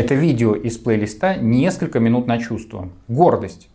Это 0.00 0.14
видео 0.14 0.54
из 0.54 0.78
плейлиста 0.78 1.36
«Несколько 1.36 2.00
минут 2.00 2.26
на 2.26 2.38
чувство». 2.38 2.88
Гордость. 3.06 3.68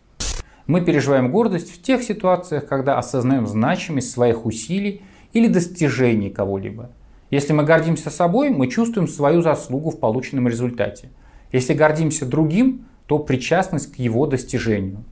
Мы 0.66 0.80
переживаем 0.80 1.30
гордость 1.30 1.72
в 1.72 1.80
тех 1.80 2.02
ситуациях, 2.02 2.66
когда 2.66 2.98
осознаем 2.98 3.46
значимость 3.46 4.10
своих 4.10 4.44
усилий 4.44 5.02
или 5.32 5.46
достижений 5.46 6.30
кого-либо. 6.30 6.90
Если 7.30 7.52
мы 7.52 7.62
гордимся 7.62 8.10
собой, 8.10 8.50
мы 8.50 8.66
чувствуем 8.66 9.06
свою 9.06 9.40
заслугу 9.40 9.90
в 9.90 10.00
полученном 10.00 10.48
результате. 10.48 11.10
Если 11.52 11.74
гордимся 11.74 12.26
другим, 12.26 12.86
то 13.06 13.20
причастность 13.20 13.94
к 13.94 14.00
его 14.00 14.26
достижению. 14.26 15.04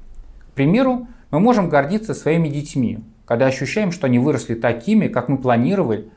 К 0.50 0.54
примеру, 0.54 1.06
мы 1.30 1.38
можем 1.38 1.68
гордиться 1.68 2.14
своими 2.14 2.48
детьми, 2.48 2.98
когда 3.24 3.46
ощущаем, 3.46 3.92
что 3.92 4.08
они 4.08 4.18
выросли 4.18 4.56
такими, 4.56 5.06
как 5.06 5.28
мы 5.28 5.38
планировали, 5.38 6.08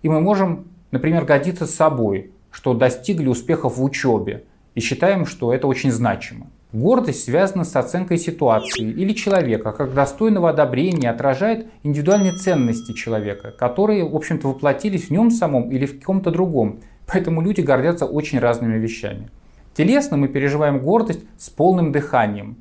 и 0.00 0.08
мы 0.08 0.22
можем, 0.22 0.68
например, 0.92 1.26
гордиться 1.26 1.66
собой, 1.66 2.30
что 2.56 2.72
достигли 2.72 3.28
успехов 3.28 3.76
в 3.76 3.84
учебе, 3.84 4.44
и 4.74 4.80
считаем, 4.80 5.26
что 5.26 5.52
это 5.52 5.66
очень 5.66 5.92
значимо. 5.92 6.46
Гордость 6.72 7.24
связана 7.24 7.64
с 7.64 7.76
оценкой 7.76 8.16
ситуации 8.16 8.80
или 8.80 9.12
человека, 9.12 9.72
как 9.72 9.92
достойного 9.92 10.48
одобрения 10.48 11.10
отражает 11.10 11.66
индивидуальные 11.82 12.32
ценности 12.32 12.92
человека, 12.94 13.50
которые, 13.50 14.08
в 14.08 14.16
общем-то, 14.16 14.48
воплотились 14.48 15.08
в 15.08 15.10
нем 15.10 15.30
самом 15.30 15.70
или 15.70 15.84
в 15.84 16.02
ком-то 16.02 16.30
другом. 16.30 16.80
Поэтому 17.06 17.42
люди 17.42 17.60
гордятся 17.60 18.06
очень 18.06 18.38
разными 18.38 18.78
вещами. 18.78 19.28
Телесно 19.74 20.16
мы 20.16 20.28
переживаем 20.28 20.78
гордость 20.78 21.24
с 21.36 21.50
полным 21.50 21.92
дыханием. 21.92 22.56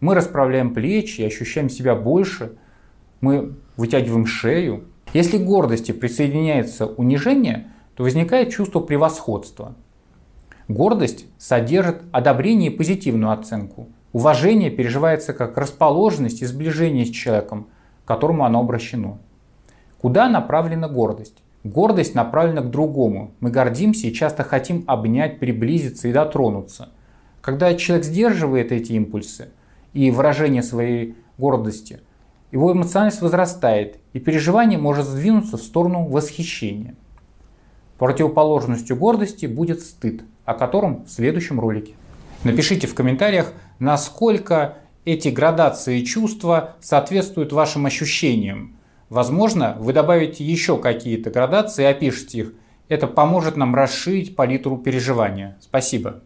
Мы 0.00 0.14
расправляем 0.14 0.74
плечи 0.74 1.22
ощущаем 1.22 1.70
себя 1.70 1.94
больше. 1.94 2.52
Мы 3.22 3.54
вытягиваем 3.78 4.26
шею. 4.26 4.84
Если 5.14 5.38
к 5.38 5.44
гордости 5.46 5.92
присоединяется 5.92 6.84
унижение, 6.84 7.68
то 7.98 8.04
возникает 8.04 8.50
чувство 8.50 8.78
превосходства. 8.78 9.74
Гордость 10.68 11.26
содержит 11.36 12.02
одобрение 12.12 12.70
и 12.70 12.76
позитивную 12.76 13.32
оценку. 13.32 13.88
Уважение 14.12 14.70
переживается 14.70 15.32
как 15.32 15.58
расположенность 15.58 16.40
и 16.40 16.46
сближение 16.46 17.04
с 17.04 17.10
человеком, 17.10 17.66
к 18.04 18.08
которому 18.08 18.44
оно 18.44 18.60
обращено. 18.60 19.18
Куда 20.00 20.28
направлена 20.28 20.88
гордость? 20.88 21.42
Гордость 21.64 22.14
направлена 22.14 22.60
к 22.60 22.70
другому. 22.70 23.32
Мы 23.40 23.50
гордимся 23.50 24.06
и 24.06 24.14
часто 24.14 24.44
хотим 24.44 24.84
обнять, 24.86 25.40
приблизиться 25.40 26.06
и 26.06 26.12
дотронуться. 26.12 26.90
Когда 27.40 27.74
человек 27.74 28.06
сдерживает 28.06 28.70
эти 28.70 28.92
импульсы 28.92 29.48
и 29.92 30.12
выражение 30.12 30.62
своей 30.62 31.16
гордости, 31.36 31.98
его 32.52 32.72
эмоциональность 32.72 33.22
возрастает, 33.22 33.98
и 34.12 34.20
переживание 34.20 34.78
может 34.78 35.04
сдвинуться 35.04 35.56
в 35.56 35.62
сторону 35.62 36.06
восхищения. 36.06 36.94
Противоположностью 37.98 38.96
гордости 38.96 39.46
будет 39.46 39.80
стыд, 39.80 40.22
о 40.44 40.54
котором 40.54 41.04
в 41.04 41.10
следующем 41.10 41.58
ролике. 41.60 41.94
Напишите 42.44 42.86
в 42.86 42.94
комментариях, 42.94 43.52
насколько 43.80 44.76
эти 45.04 45.28
градации 45.28 46.02
чувства 46.04 46.76
соответствуют 46.80 47.52
вашим 47.52 47.86
ощущениям. 47.86 48.76
Возможно, 49.08 49.76
вы 49.80 49.92
добавите 49.92 50.44
еще 50.44 50.78
какие-то 50.78 51.30
градации 51.30 51.82
и 51.82 51.86
опишите 51.86 52.38
их. 52.38 52.52
Это 52.88 53.06
поможет 53.06 53.56
нам 53.56 53.74
расширить 53.74 54.36
палитру 54.36 54.78
переживания. 54.78 55.56
Спасибо. 55.60 56.22